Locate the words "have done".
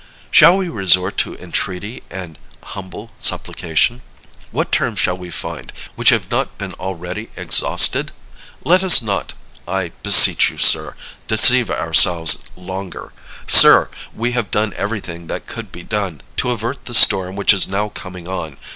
14.31-14.73